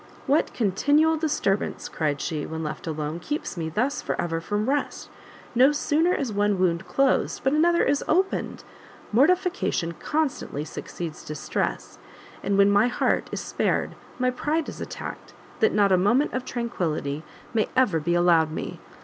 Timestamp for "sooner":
5.71-6.11